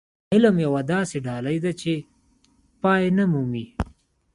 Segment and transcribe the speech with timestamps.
[0.33, 1.93] علم يوه داسې ډالۍ ده چې
[2.81, 3.65] پای نه مومي.